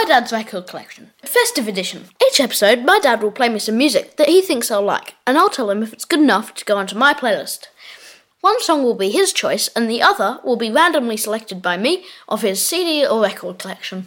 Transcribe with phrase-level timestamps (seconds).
[0.00, 2.04] Welcome back to my dad's record collection, festive edition.
[2.26, 5.36] Each episode, my dad will play me some music that he thinks I'll like, and
[5.36, 7.66] I'll tell him if it's good enough to go onto my playlist.
[8.40, 12.06] One song will be his choice, and the other will be randomly selected by me
[12.28, 14.06] of his CD or record collection.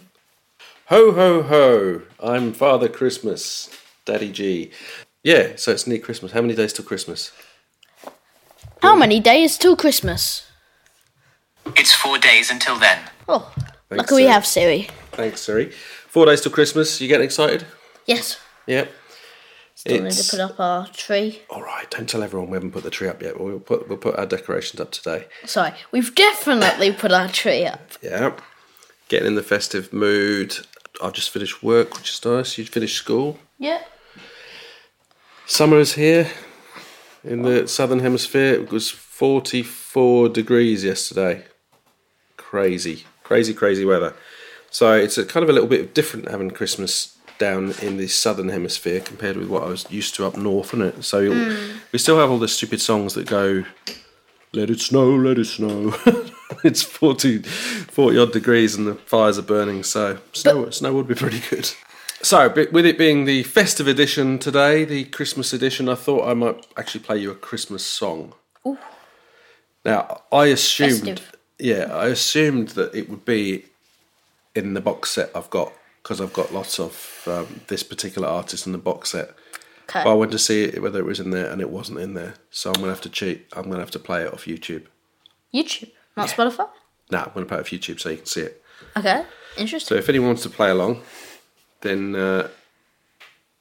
[0.87, 2.01] Ho ho ho!
[2.19, 3.69] I'm Father Christmas,
[4.05, 4.71] Daddy G.
[5.23, 6.31] Yeah, so it's near Christmas.
[6.31, 7.31] How many days till Christmas?
[8.81, 10.47] How many days till Christmas?
[11.75, 12.97] It's four days until then.
[13.29, 13.51] Oh,
[13.89, 14.31] Thanks, lucky we Siri.
[14.31, 14.87] have Siri.
[15.13, 15.69] Thanks, Siri.
[16.07, 16.99] Four days till Christmas.
[16.99, 17.65] You getting excited?
[18.05, 18.91] Yes, Yep.
[19.75, 21.41] still need to put up our tree.
[21.49, 21.89] All right.
[21.89, 23.39] Don't tell everyone we haven't put the tree up yet.
[23.39, 25.25] We'll put we'll put our decorations up today.
[25.45, 27.91] Sorry, we've definitely put our tree up.
[28.01, 28.33] Yeah.
[29.09, 30.57] Getting in the festive mood.
[31.01, 32.57] I've just finished work, which is nice.
[32.57, 33.39] You finished school.
[33.57, 33.81] Yeah.
[35.45, 36.29] Summer is here
[37.23, 38.53] in the southern hemisphere.
[38.53, 41.45] It was 44 degrees yesterday.
[42.37, 44.13] Crazy, crazy, crazy weather.
[44.73, 48.49] So it's a kind of a little bit different having Christmas down in the southern
[48.49, 51.03] hemisphere compared with what I was used to up north, isn't it?
[51.03, 51.77] So you'll hmm.
[51.91, 53.65] we still have all the stupid songs that go,
[54.51, 55.93] "Let it snow, let it snow."
[56.63, 59.83] it's 40, 40 odd degrees and the fires are burning.
[59.83, 61.69] So snow, snow would be pretty good.
[62.23, 66.33] So, but with it being the festive edition today, the Christmas edition, I thought I
[66.33, 68.33] might actually play you a Christmas song.
[69.85, 71.35] Now, I assumed, Festive.
[71.59, 73.65] yeah, I assumed that it would be
[74.55, 78.65] in the box set I've got because I've got lots of um, this particular artist
[78.65, 79.29] in the box set.
[79.89, 80.03] Okay.
[80.03, 82.13] But I went to see it, whether it was in there, and it wasn't in
[82.13, 82.35] there.
[82.51, 83.47] So I'm gonna have to cheat.
[83.53, 84.85] I'm gonna have to play it off YouTube.
[85.53, 86.69] YouTube, not Spotify.
[87.11, 88.63] Now I'm gonna play it off YouTube so you can see it.
[88.97, 89.23] Okay,
[89.57, 89.95] interesting.
[89.95, 91.01] So if anyone wants to play along,
[91.81, 92.49] then uh,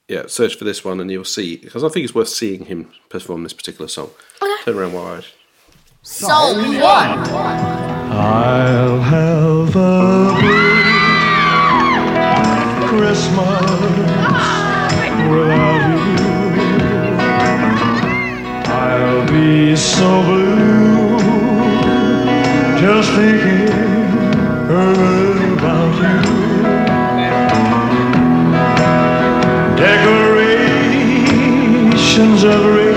[0.09, 2.91] yeah, search for this one and you'll see because I think it's worth seeing him
[3.09, 4.11] perform this particular song.
[4.41, 4.63] Okay.
[4.65, 5.25] Turn around while I.
[6.03, 7.19] Song one.
[8.11, 9.62] I'll have
[15.33, 15.97] without you.
[18.85, 21.19] I'll be so blue
[22.83, 23.69] just thinking
[25.59, 26.19] about you.
[29.87, 32.97] Decorations of red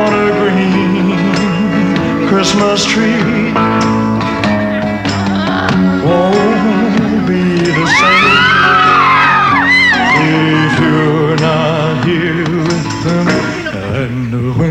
[0.00, 1.08] on a green
[2.28, 3.09] Christmas tree
[14.10, 14.69] when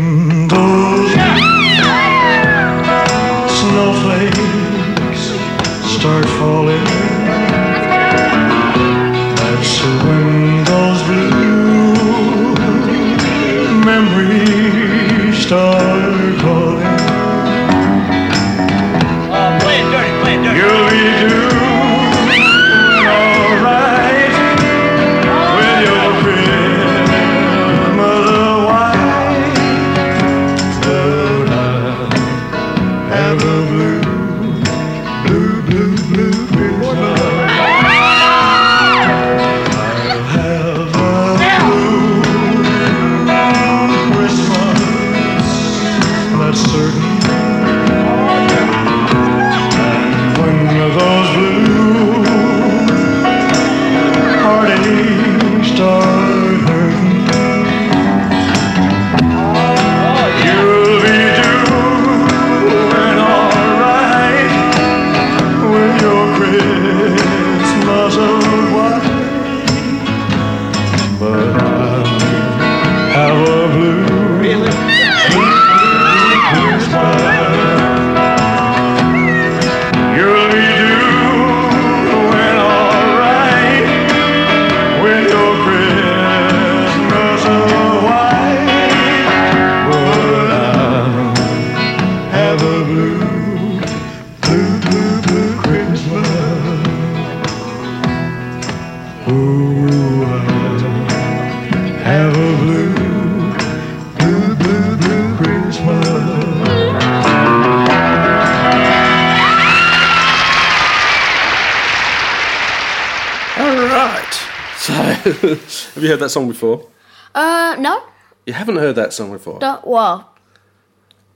[116.00, 116.86] have you heard that song before?
[117.34, 118.02] Uh, no,
[118.46, 119.58] You haven't heard that song before.
[119.60, 120.30] don't, well,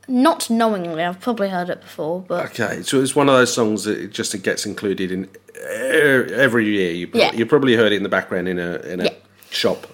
[0.09, 1.03] not knowingly.
[1.03, 4.11] I've probably heard it before, but Okay, so it's one of those songs that it
[4.13, 5.25] just gets included in
[5.57, 6.93] e- every year.
[6.93, 7.33] You probably, Yeah.
[7.35, 9.11] you probably heard it in the background in a in a Yeah.
[9.51, 9.87] shop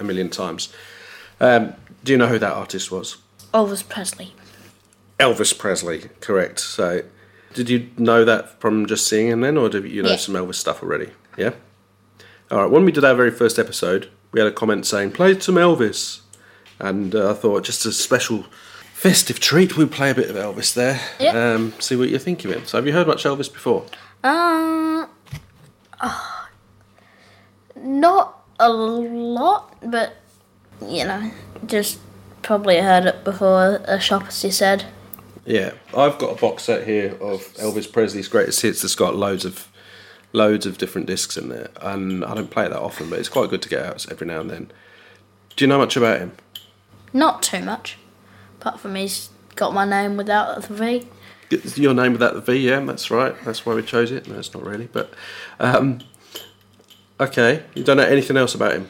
[0.00, 0.70] a million times.
[1.40, 3.16] Um, do you know who that artist was?
[3.52, 4.34] Elvis Presley.
[5.20, 6.60] Elvis Presley, correct.
[6.60, 7.02] So
[7.54, 10.16] Did you know that from just seeing him then, or did you know Yeah.
[10.16, 11.10] some Elvis stuff already?
[11.36, 11.50] Yeah.
[12.54, 12.70] All right.
[12.70, 16.20] When we did our very first episode, we had a comment saying play some Elvis,
[16.78, 18.44] and uh, I thought just a special
[18.92, 21.00] festive treat, we'd play a bit of Elvis there.
[21.18, 21.34] Yep.
[21.34, 22.64] Um, see what you think of him.
[22.64, 23.82] So, have you heard much Elvis before?
[24.22, 25.08] Um,
[26.00, 26.48] ah,
[27.74, 30.14] not a lot, but
[30.80, 31.32] you know,
[31.66, 31.98] just
[32.42, 34.84] probably heard it before a shop, as you said.
[35.44, 38.82] Yeah, I've got a box set here of Elvis Presley's greatest hits.
[38.82, 39.68] That's got loads of
[40.34, 43.28] loads of different discs in there, and I don't play it that often, but it's
[43.28, 44.70] quite good to get out every now and then.
[45.56, 46.32] Do you know much about him?
[47.12, 47.96] Not too much,
[48.60, 51.08] apart from he's got my name without the V.
[51.80, 53.34] Your name without the V, yeah, that's right.
[53.44, 54.26] That's why we chose it.
[54.28, 55.14] No, it's not really, but
[55.60, 56.00] um,
[57.20, 57.62] okay.
[57.74, 58.88] You don't know anything else about him?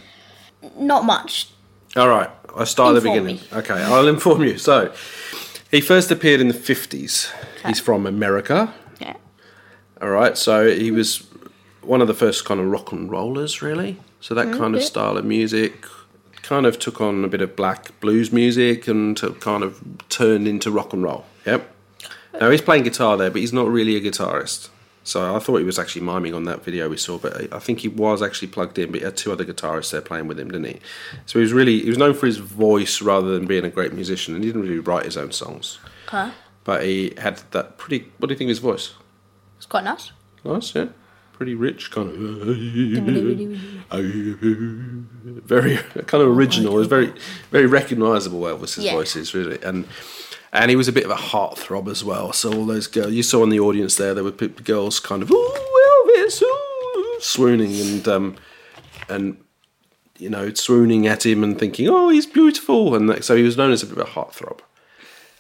[0.78, 1.50] Not much.
[1.94, 3.36] All right, I'll start at the beginning.
[3.36, 3.42] me.
[3.52, 4.56] Okay, I'll inform you.
[4.56, 4.94] So,
[5.70, 7.30] he first appeared in the fifties.
[7.66, 8.72] He's from America.
[8.98, 9.16] Yeah.
[10.00, 11.26] All right, so he was
[11.86, 13.98] one of the first kind of rock and rollers, really.
[14.20, 15.86] So that mm, kind of style of music
[16.42, 20.70] kind of took on a bit of black blues music and kind of turned into
[20.70, 21.24] rock and roll.
[21.46, 21.70] Yep.
[22.40, 24.68] Now he's playing guitar there, but he's not really a guitarist.
[25.04, 27.80] So I thought he was actually miming on that video we saw, but I think
[27.80, 28.90] he was actually plugged in.
[28.90, 30.80] But he had two other guitarists there playing with him, didn't he?
[31.26, 33.92] So he was really he was known for his voice rather than being a great
[33.92, 35.78] musician, and he didn't really write his own songs.
[36.08, 36.30] Okay.
[36.64, 38.10] But he had that pretty.
[38.18, 38.94] What do you think of his voice?
[39.58, 40.12] It's quite nice.
[40.42, 40.86] Nice, yeah.
[41.36, 42.16] Pretty rich, kind of
[45.46, 45.76] very
[46.06, 46.78] kind of original.
[46.78, 47.12] It's very
[47.50, 48.40] very recognisable.
[48.42, 48.92] Elvis's Yeah.
[48.92, 49.86] voice is really, and
[50.52, 52.32] and he was a bit of a heartthrob as well.
[52.32, 55.30] So all those girls you saw in the audience there, there were girls kind of
[55.30, 55.54] ooh
[56.06, 58.36] Elvis, ooh, swooning and um
[59.08, 59.36] and
[60.18, 63.56] you know swooning at him and thinking oh he's beautiful and that, so he was
[63.56, 64.60] known as a bit of a heartthrob.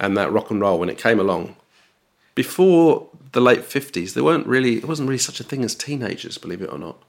[0.00, 1.54] And that rock and roll when it came along,
[2.34, 6.38] before the late 50s there weren't really it wasn't really such a thing as teenagers
[6.38, 7.02] believe it or not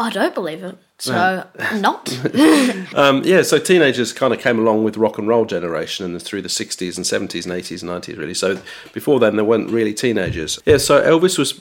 [0.00, 0.78] I don't believe it.
[0.98, 2.08] So not.
[2.94, 6.42] um, yeah so teenagers kind of came along with rock and roll generation and through
[6.42, 8.60] the 60s and 70s and 80s and 90s really so
[8.92, 11.60] before then there weren't really teenagers yeah so elvis was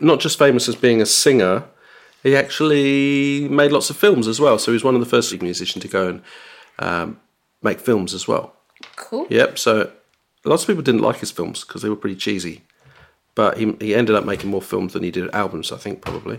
[0.00, 1.64] not just famous as being a singer
[2.22, 5.42] he actually made lots of films as well so he was one of the first
[5.42, 6.22] musicians to go and
[6.78, 7.20] um,
[7.62, 8.54] make films as well
[8.96, 9.26] cool.
[9.30, 9.58] Yep.
[9.58, 9.90] So
[10.44, 12.62] lots of people didn't like his films because they were pretty cheesy,
[13.34, 15.72] but he he ended up making more films than he did albums.
[15.72, 16.38] I think probably.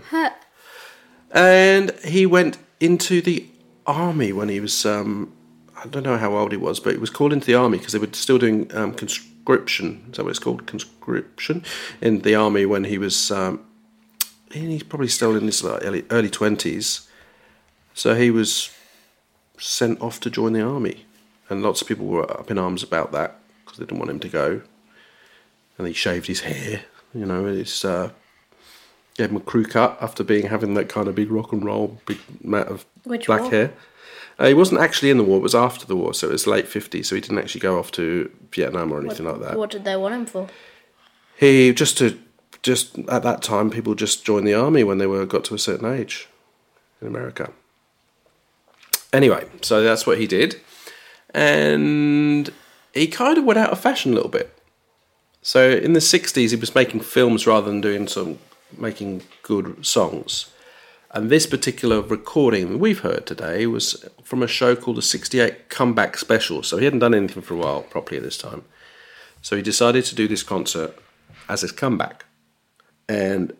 [1.30, 3.46] and he went into the
[3.86, 5.32] army when he was um,
[5.76, 7.92] I don't know how old he was, but he was called into the army because
[7.92, 10.06] they were still doing um, conscription.
[10.10, 10.66] Is that what it's called?
[10.66, 11.64] Conscription
[12.00, 13.30] in the army when he was.
[13.30, 13.60] Um,
[14.54, 17.08] and he's probably still in his like, early early twenties,
[17.94, 18.70] so he was
[19.58, 21.04] sent off to join the army,
[21.48, 24.20] and lots of people were up in arms about that because they didn't want him
[24.20, 24.62] to go.
[25.78, 26.82] And he shaved his hair,
[27.14, 28.10] you know, it's uh,
[29.16, 32.00] gave him a crew cut after being having that kind of big rock and roll,
[32.06, 33.50] big mat of Which black war?
[33.50, 33.72] hair.
[34.38, 36.46] Uh, he wasn't actually in the war; it was after the war, so it was
[36.46, 37.08] late fifties.
[37.08, 39.56] So he didn't actually go off to Vietnam or anything like that.
[39.56, 40.48] What did they want him for?
[41.38, 42.18] He just to
[42.62, 45.58] just at that time, people just joined the army when they were got to a
[45.58, 46.28] certain age
[47.00, 47.50] in America.
[49.12, 50.60] Anyway, so that's what he did,
[51.32, 52.52] and
[52.92, 54.55] he kind of went out of fashion a little bit.
[55.46, 58.40] So in the '60s, he was making films rather than doing some
[58.76, 60.50] making good songs.
[61.12, 65.68] And this particular recording that we've heard today was from a show called the '68
[65.68, 66.64] Comeback Special.
[66.64, 68.64] So he hadn't done anything for a while properly at this time.
[69.40, 70.98] So he decided to do this concert
[71.48, 72.24] as his comeback.
[73.08, 73.56] And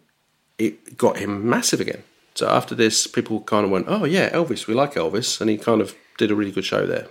[0.58, 2.02] it got him massive again.
[2.34, 5.40] So after this, people kind of went, oh, yeah, Elvis, we like Elvis.
[5.40, 7.06] And he kind of did a really good show there.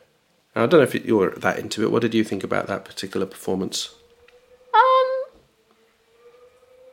[0.53, 1.91] Now, I don't know if you were that into it.
[1.91, 3.95] What did you think about that particular performance?
[4.75, 5.23] Um,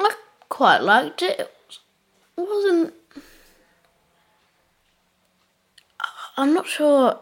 [0.01, 0.15] I
[0.53, 1.41] quite liked it.
[1.41, 1.49] It
[2.37, 2.93] wasn't.
[6.37, 7.19] I'm not sure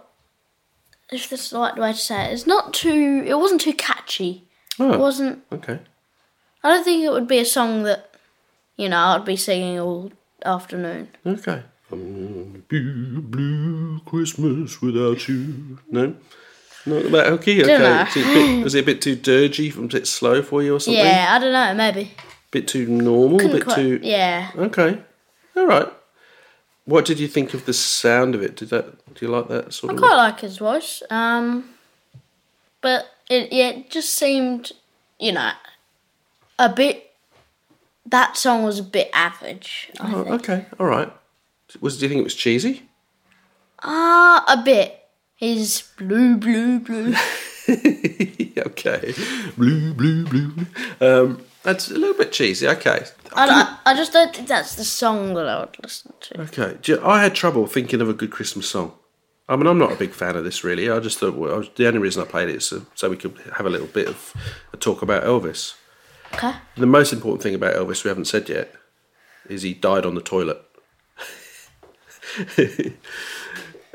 [1.13, 2.33] if this is the right way to say it.
[2.33, 3.23] It's not too.
[3.25, 4.45] It wasn't too catchy.
[4.81, 5.45] Oh, It wasn't.
[5.53, 5.79] okay.
[6.65, 8.11] I don't think it would be a song that,
[8.77, 10.13] you know, I'd be singing all
[10.45, 11.09] afternoon.
[11.25, 11.63] Okay.
[11.93, 15.79] Um, I'm be a blue Christmas without you.
[15.91, 16.15] No?
[16.87, 17.63] Not that okay.
[17.63, 18.03] Okay.
[18.03, 20.81] Is it bit, was it a bit too dirgy, a bit slow for you or
[20.81, 21.03] something?
[21.05, 21.75] Yeah, I don't know.
[21.75, 22.13] Maybe.
[22.51, 24.01] Bit too normal, a Couldn't bit quite- too.
[24.03, 24.51] Yeah.
[24.57, 24.99] Okay.
[25.57, 25.89] All right.
[26.85, 28.57] What did you think of the sound of it?
[28.57, 29.15] Did that?
[29.15, 30.03] Do you like that sort I of?
[30.03, 31.03] I quite like his voice.
[31.11, 31.71] Um,
[32.81, 34.73] but it yeah, it just seemed,
[35.19, 35.53] you know,
[36.59, 37.07] a bit.
[38.07, 39.91] That song was a bit average.
[40.01, 40.35] I Oh, think.
[40.43, 40.67] okay.
[40.81, 41.13] All right.
[41.81, 42.83] Was do you think it was cheesy?
[43.83, 44.97] Ah, a bit.
[45.37, 47.15] His blue, blue, blue.
[48.67, 49.15] okay.
[49.57, 50.53] Blue, blue, blue.
[51.01, 52.67] Um, That's a little bit cheesy.
[52.69, 53.05] Okay.
[53.35, 56.41] I, I, I just don't think that's the song that I would listen to.
[56.43, 56.79] Okay.
[56.85, 58.93] You- I had trouble thinking of a good Christmas song.
[59.49, 60.89] I mean, I'm not a big fan of this really.
[60.91, 63.11] I just thought well, I was, the only reason I played it is so, so
[63.11, 64.33] we could have a little bit of
[64.73, 65.75] a talk about Elvis.
[66.35, 66.53] Okay.
[66.77, 68.73] The most important thing about Elvis we haven't said yet
[69.49, 70.63] is he died on the toilet.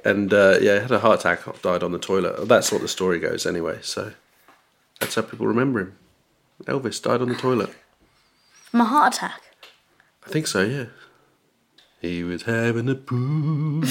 [0.04, 2.48] and uh, yeah, had a heart attack, died on the toilet.
[2.48, 3.80] That's what the story goes anyway.
[3.82, 4.12] So
[5.00, 5.98] that's how people remember him.
[6.64, 7.70] Elvis died on the toilet.
[8.52, 9.42] From a heart attack.
[10.26, 10.86] I think so, yeah.
[12.02, 13.84] He was having a poo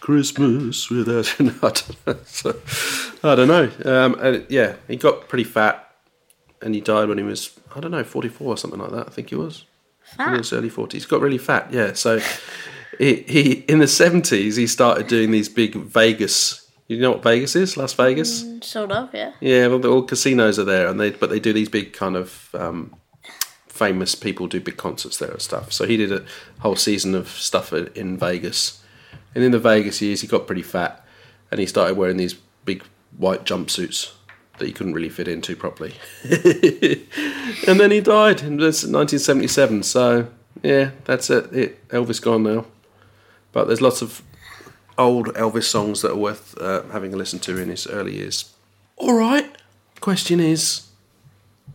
[0.00, 2.60] Christmas without a an so,
[3.22, 3.70] I don't know.
[3.84, 5.90] Um, and yeah, he got pretty fat,
[6.60, 9.06] and he died when he was I don't know forty four or something like that.
[9.06, 9.64] I think he was
[10.18, 11.04] in his early forties.
[11.04, 11.94] He Got really fat, yeah.
[11.94, 12.20] So
[12.98, 16.63] he, he in the seventies he started doing these big Vegas.
[16.94, 17.76] You know what Vegas is?
[17.76, 18.44] Las Vegas.
[18.62, 19.32] Sort of, yeah.
[19.40, 22.16] Yeah, well, the- all casinos are there, and they but they do these big kind
[22.16, 22.94] of um,
[23.68, 25.72] famous people do big concerts there and stuff.
[25.72, 26.24] So he did a
[26.60, 28.82] whole season of stuff in- in Vegas,
[29.34, 31.04] and in the Vegas years he got pretty fat,
[31.50, 32.34] and he started wearing these
[32.64, 32.82] big
[33.16, 34.12] white jumpsuits
[34.58, 35.94] that he couldn't really fit into properly,
[37.68, 39.82] and then he died in 1977.
[39.82, 40.28] So
[40.62, 41.52] yeah, that's it.
[41.52, 41.88] it.
[41.88, 42.66] Elvis gone now,
[43.52, 44.22] but there's lots of
[44.98, 48.54] old Elvis songs that are worth uh, having a listen to in his early years.
[48.96, 49.50] All right.
[50.00, 50.88] Question is,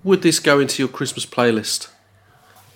[0.03, 1.89] would this go into your Christmas playlist?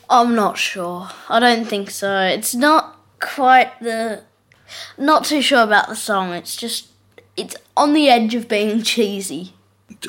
[0.09, 1.09] I'm not sure.
[1.29, 2.19] I don't think so.
[2.21, 4.23] It's not quite the.
[4.97, 6.33] Not too sure about the song.
[6.33, 6.88] It's just.
[7.35, 9.53] It's on the edge of being cheesy.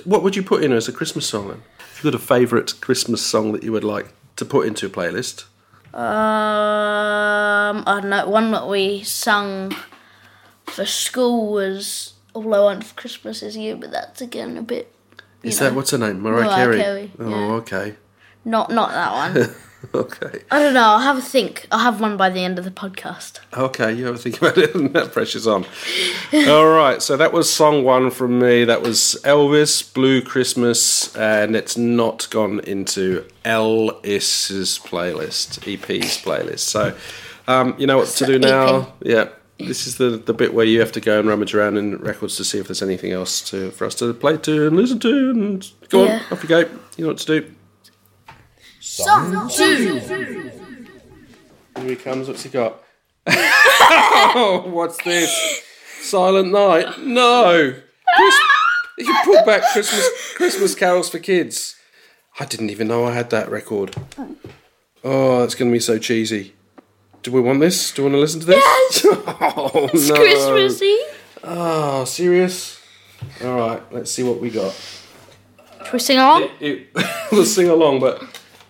[0.04, 1.62] What would you put in as a Christmas song then?
[1.78, 4.90] If you've got a favourite Christmas song that you would like to put into a
[4.90, 5.44] playlist,
[5.94, 8.28] Um, I don't know.
[8.28, 9.74] One that we sung
[10.74, 14.92] for school was "All I Want for Christmas Is You," but that's again a bit.
[15.42, 16.20] you is know, that what's her name?
[16.20, 16.78] Mariah, Mariah Carey.
[16.80, 17.52] Carey, Oh, yeah.
[17.54, 17.94] okay,
[18.44, 19.54] Not not that one.
[19.94, 20.80] okay, I don't know.
[20.82, 21.66] I'll have a think.
[21.70, 23.40] I'll have one by the end of the podcast.
[23.56, 23.92] okay.
[23.92, 25.64] You have a think about it, and that pressure's on.
[26.48, 28.64] All right, so that was song one from me.
[28.64, 36.60] That was Elvis, Blue Christmas, and it's not gone into Ellis's playlist, EP's playlist.
[36.60, 36.94] So,
[37.46, 38.78] um, you know what to do now.
[38.78, 38.88] EP.
[39.02, 39.28] Yeah,
[39.58, 42.36] this is the the bit where you have to go and rummage around in records
[42.36, 45.30] to see if there's anything else to for us to play to and listen to.
[45.30, 46.14] And go Yeah.
[46.14, 46.58] on, off you go.
[46.96, 47.50] You know what to do.
[48.80, 49.98] Song two.
[49.98, 52.28] Here he comes.
[52.28, 52.80] What's he got?
[53.26, 55.62] oh, what's this?
[56.00, 56.98] Silent Night?
[57.00, 57.74] No.
[58.16, 58.40] Chris-
[58.98, 61.76] you brought back Christmas Christmas carols for kids.
[62.38, 63.94] I didn't even know I had that record.
[65.02, 66.54] Oh, it's going to be so cheesy.
[67.24, 67.90] Do we want this?
[67.90, 68.56] Do you want to listen to this?
[68.56, 69.06] Yes.
[69.56, 70.14] oh It's no.
[70.14, 70.98] Christmassy.
[71.42, 72.78] Oh, serious?
[73.42, 73.82] All right.
[73.90, 74.74] Let's see what we got.
[75.84, 76.50] Should we sing along?
[76.60, 76.88] It-
[77.32, 78.22] we'll sing along, but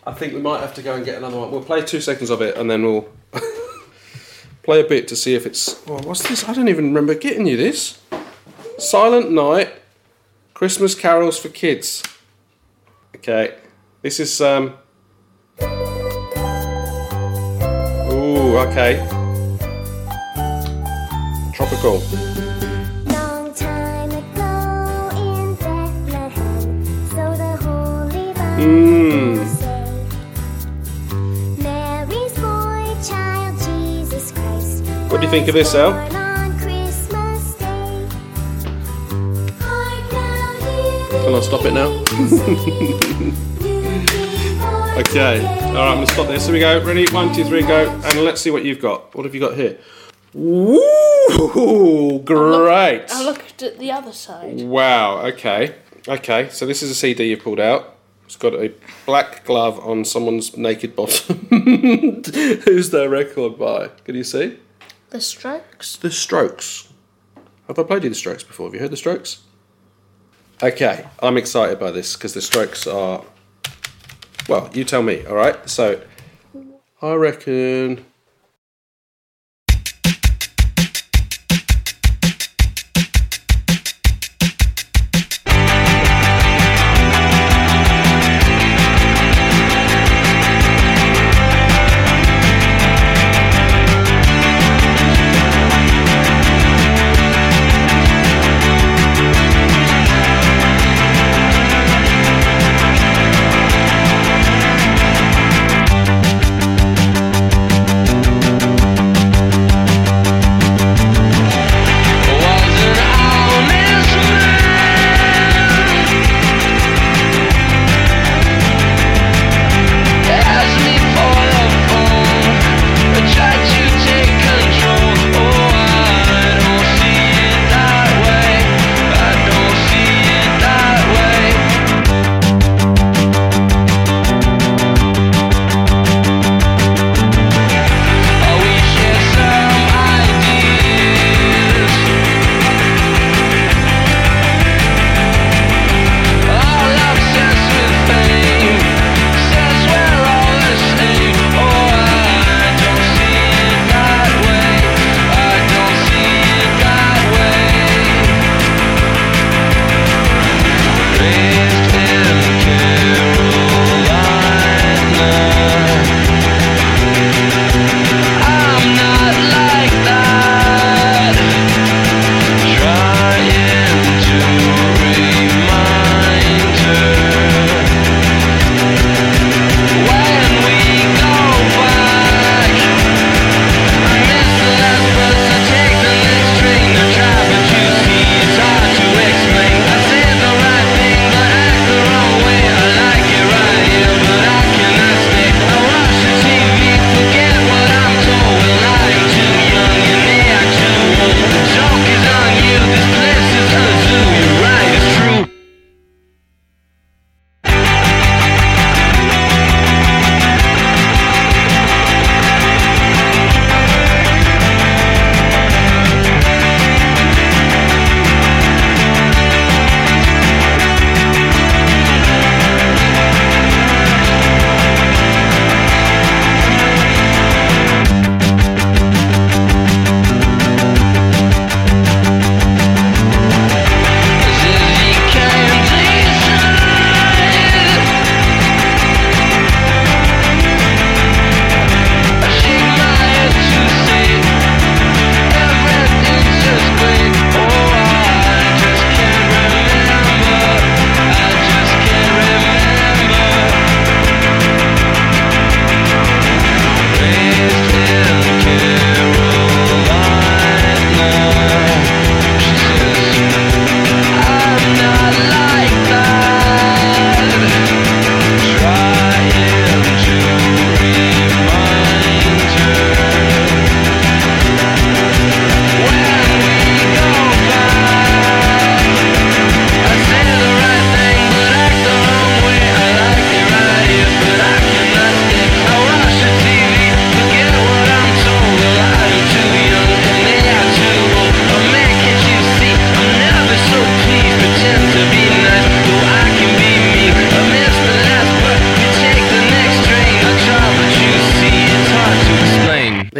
[0.07, 1.51] I think we might have to go and get another one.
[1.51, 3.09] We'll play two seconds of it and then we'll
[4.63, 5.83] play a bit to see if it's.
[5.89, 6.49] Oh, what's this?
[6.49, 8.01] I don't even remember getting you this.
[8.79, 9.73] Silent Night,
[10.55, 12.05] Christmas carols for kids.
[13.17, 13.57] Okay,
[14.03, 14.75] this is um.
[28.57, 29.45] Mm.
[32.35, 34.85] boy child Jesus Christ.
[35.11, 35.93] What do you think of this, El?
[35.93, 38.09] was on Christmas Day.
[39.61, 43.51] Hark now, hear the Can I stop it now?
[44.97, 45.45] Okay.
[45.45, 46.45] All right, I'm gonna stop this.
[46.45, 46.81] Here we go.
[46.85, 47.05] Ready?
[47.13, 47.91] One, two, three, go.
[48.05, 49.13] And let's see what you've got.
[49.13, 49.77] What have you got here?
[50.33, 52.21] Woo!
[52.25, 53.11] Great.
[53.11, 54.61] I looked at the other side.
[54.63, 55.27] Wow.
[55.27, 55.75] Okay.
[56.07, 56.49] Okay.
[56.51, 57.97] So this is a CD you pulled out.
[58.25, 58.73] It's got a
[59.05, 61.49] black glove on someone's naked bottom.
[62.65, 63.89] Who's their record by?
[64.05, 64.61] Can you see?
[65.11, 65.97] The Strokes.
[65.97, 66.93] The Strokes.
[67.67, 68.69] Have I played you the Strokes before?
[68.69, 69.41] Have you heard the Strokes?
[70.63, 73.25] Okay, I'm excited by this because the Strokes are.
[74.49, 75.69] Well, you tell me, all right?
[75.69, 76.01] So,
[77.01, 78.05] I reckon.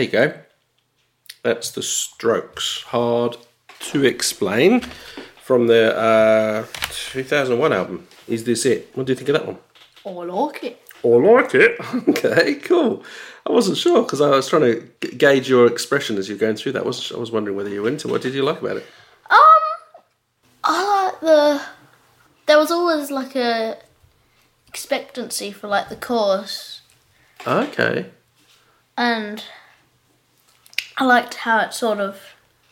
[0.05, 0.35] You go.
[1.43, 2.83] That's the Strokes.
[2.83, 3.37] Hard
[3.91, 4.81] to explain
[5.43, 6.67] from the uh,
[7.13, 8.07] 2001 album.
[8.29, 8.91] Is this it?
[8.95, 9.59] What do you think of that one?
[10.07, 10.81] I like it.
[11.03, 11.79] Or like it?
[12.09, 13.03] Okay, cool.
[13.47, 16.57] I wasn't sure because I was trying to g- gauge your expression as you're going
[16.57, 16.83] through that.
[16.83, 18.09] I was I was wondering whether you were into.
[18.09, 18.87] What did you like about it?
[19.29, 19.39] Um,
[20.65, 21.63] I like the.
[22.47, 23.77] There was always like a
[24.69, 26.81] expectancy for like the chorus,
[27.47, 28.07] Okay.
[28.97, 29.45] and
[30.97, 32.21] I liked how it sort of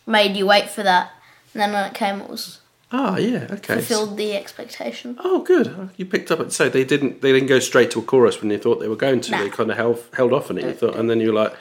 [0.06, 1.10] made you wait for that,
[1.52, 2.58] and then when it came, it was
[2.94, 3.46] Ah, yeah.
[3.50, 3.76] Okay.
[3.76, 5.16] fulfilled the expectation.
[5.24, 5.90] Oh, good.
[5.96, 6.52] You picked up it.
[6.52, 7.22] So they didn't.
[7.22, 9.30] They didn't go straight to a chorus when you thought they were going to.
[9.30, 9.38] Nah.
[9.42, 10.64] They kind of held held off on it.
[10.64, 11.54] You thought, and then you were like,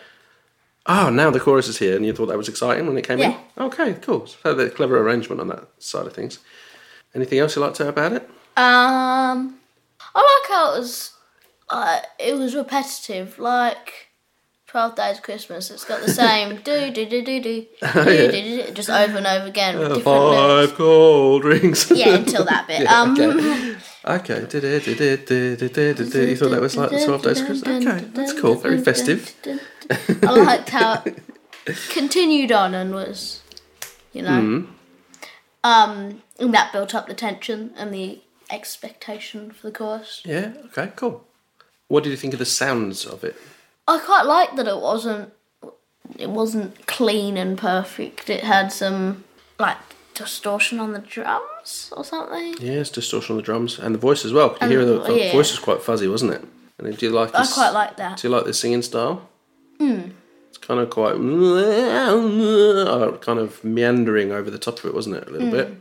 [0.88, 3.20] "Oh, now the chorus is here," and you thought that was exciting when it came
[3.20, 3.38] Yeah.
[3.58, 3.64] in.
[3.64, 4.28] Okay, cool.
[4.28, 6.40] So the clever arrangement on that side of things.
[7.16, 8.24] Anything else you like liked about it?
[8.58, 9.58] Um,
[10.14, 11.12] I like how it was.
[11.70, 14.10] Uh, it was repetitive, like
[14.72, 15.70] Twelve Days of Christmas.
[15.70, 19.18] It's got the same do do do do do, oh, do, do, do just over
[19.18, 19.78] and over again.
[19.78, 21.92] With uh, five cold rings.
[21.92, 22.84] yeah, until that bit.
[22.84, 23.52] Yeah, um, okay.
[24.06, 27.86] Okay, you thought that was like Twelve Days of Christmas.
[27.86, 28.56] Okay, that's cool.
[28.56, 29.36] Very festive.
[30.24, 31.20] I liked how it
[31.90, 33.42] continued on and was,
[34.14, 34.68] you know, mm.
[35.66, 40.22] um, and that built up the tension and the expectation for the chorus.
[40.24, 40.54] Yeah.
[40.68, 40.94] Okay.
[40.96, 41.28] Cool.
[41.90, 43.36] What did you think of the sounds of it?
[43.88, 45.34] I quite liked that it wasn't,
[46.18, 48.30] it wasn't clean and perfect.
[48.30, 49.24] It had some
[49.60, 49.78] like
[50.14, 52.56] distortion on the drums or something.
[52.60, 54.52] Yes, distortion on the drums and the voice as well.
[54.52, 55.32] Can you hear the, the yeah.
[55.32, 56.44] voice was quite fuzzy, wasn't it?
[56.78, 57.54] And do you like I this?
[57.54, 58.18] quite like that.
[58.18, 59.30] Do you like the singing style?
[59.78, 60.12] Hmm.
[60.50, 61.14] It's kind of quite
[63.22, 65.28] kind of meandering over the top of it, wasn't it?
[65.28, 65.74] A little bit.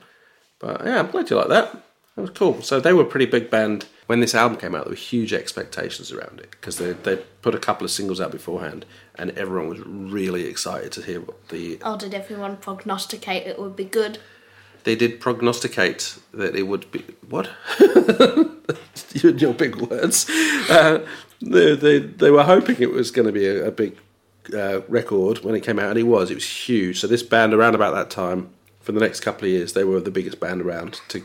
[0.59, 1.73] But yeah, I'm glad you like that.
[2.17, 2.63] That was cool.
[2.63, 4.87] So they were a pretty big band when this album came out.
[4.87, 8.33] There were huge expectations around it because they they put a couple of singles out
[8.33, 13.57] beforehand, and everyone was really excited to hear what the Oh, did everyone prognosticate it
[13.61, 14.19] would be good?
[14.83, 17.51] they did prognosticate that it would be what
[19.13, 20.27] your, your big words
[20.71, 21.07] uh,
[21.43, 23.95] they, they, they were hoping it was going to be a, a big
[24.55, 27.53] uh, record when it came out and it was it was huge so this band
[27.53, 28.49] around about that time
[28.81, 31.23] for the next couple of years they were the biggest band around to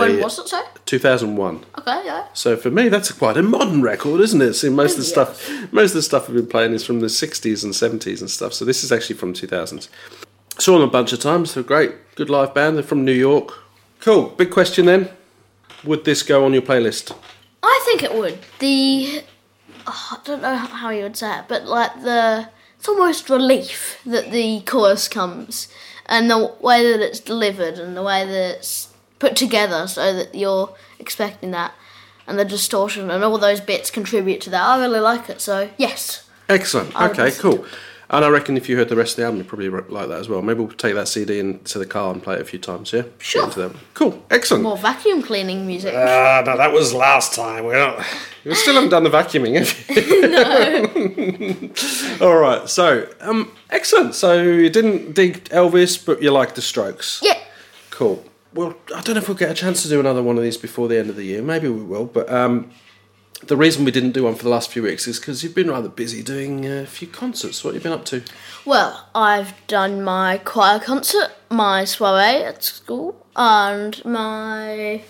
[0.00, 0.66] they, when was it, sorry?
[0.86, 2.26] 2001 Okay, yeah.
[2.32, 4.54] so for me, that's quite a modern record, isn't it?
[4.54, 5.38] See, most of the Yes.
[5.40, 8.30] stuff, most of the stuff we've been playing is from the '60s and '70s and
[8.30, 8.52] stuff.
[8.54, 9.88] So this is actually from 2000s.
[10.58, 11.54] Saw them a bunch of times.
[11.54, 12.76] They're great, good live band.
[12.76, 13.52] They're from New York.
[14.00, 14.28] Cool.
[14.30, 15.10] Big question then:
[15.84, 17.14] Would this go on your playlist?
[17.62, 18.38] I think it would.
[18.60, 19.22] The
[19.86, 24.00] oh, I don't know how you would say it, but like the it's almost relief
[24.06, 25.68] that the chorus comes
[26.06, 30.34] and the way that it's delivered and the way that it's put together so that
[30.34, 31.72] you're expecting that
[32.26, 34.62] and the distortion and all those bits contribute to that.
[34.62, 35.40] I really like it.
[35.40, 36.94] So yes, Excellent.
[36.94, 37.64] I Okay, cool.
[38.08, 40.20] And I reckon if you heard the rest of the album, you'd probably like that
[40.20, 40.40] as well.
[40.40, 42.92] Maybe we'll take that CD into the car and play it a few times.
[42.92, 43.02] Yeah.
[43.18, 43.46] Sure.
[43.46, 43.72] into that.
[43.94, 44.24] Cool.
[44.30, 44.62] Excellent.
[44.62, 45.92] more vacuum cleaning music.
[45.92, 47.64] Ah, no, that was last time.
[47.64, 48.04] We're not.
[48.44, 49.74] We still haven't done the vacuuming, have
[52.20, 52.20] you?
[52.26, 52.68] All right.
[52.68, 54.14] So, um, excellent.
[54.14, 57.20] So you didn't dig Elvis, but you like the Strokes.
[57.24, 57.40] yeah,
[57.90, 58.24] Cool.
[58.56, 60.56] Well, I don't know if we'll get a chance to do another one of these
[60.56, 61.42] before the end of the year.
[61.42, 62.06] Maybe we will.
[62.06, 62.70] But um,
[63.44, 65.70] the reason we didn't do one for the last few weeks is because you've been
[65.70, 67.62] rather busy doing a few concerts.
[67.62, 68.22] What have you been up to?
[68.64, 75.02] Well, I've done my choir concert, my soiree at school, and my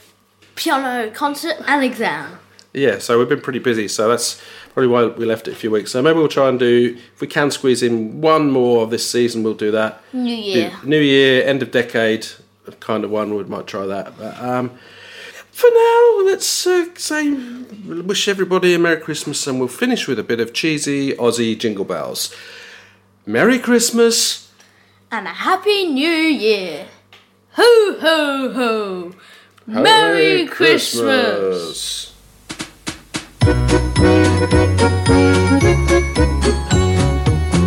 [0.56, 2.40] piano concert and exam.
[2.72, 4.42] Yeah, so we've been pretty busy, so that's
[4.74, 5.92] probably why we left it a few weeks.
[5.92, 9.09] So maybe we'll try and do, if we can squeeze in one more of this
[9.09, 10.02] season, we'll do that.
[10.12, 10.72] New Year.
[10.85, 12.26] New Year, end of decade,
[12.81, 13.35] kind of one.
[13.35, 14.18] We might try that.
[14.18, 14.70] But um,
[15.50, 17.33] for now, let's uh, say
[17.87, 21.85] wish everybody a Merry Christmas, and we'll finish with a bit of cheesy Aussie jingle
[21.85, 22.35] bells.
[23.24, 24.52] Merry Christmas.
[25.11, 26.87] And a happy new year.
[27.52, 29.12] Ho, ho, ho.
[29.66, 32.12] Merry Christmas.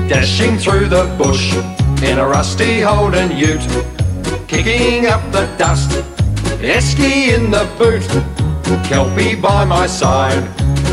[0.08, 1.56] Dashing through the bush
[2.04, 3.60] in a rusty Holden ute,
[4.50, 5.92] kicking up the dust,
[6.60, 8.04] Esky in the boot,
[8.84, 10.44] Kelpie by my side,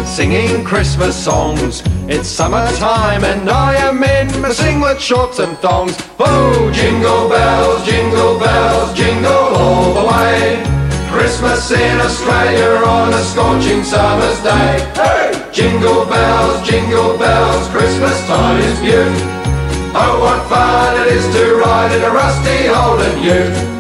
[0.07, 1.83] singing Christmas songs.
[2.07, 5.97] It's summertime and I am in my singlet shorts and thongs.
[6.19, 10.63] Oh, jingle bells, jingle bells, jingle all the way.
[11.11, 14.93] Christmas in Australia on a scorching summer's day.
[14.95, 15.51] Hey!
[15.51, 19.36] Jingle bells, jingle bells, Christmas time is beaut.
[19.99, 23.77] Oh, what fun it is to ride in a rusty Holden ute.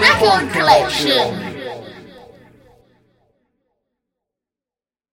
[0.00, 1.47] Record collection.